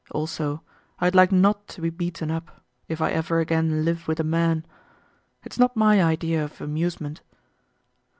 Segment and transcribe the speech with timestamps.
[0.09, 0.63] Also,
[0.97, 4.65] I'd like not to be beaten up, if I ever again live with a man.
[5.43, 7.21] It's not my idea of amusement."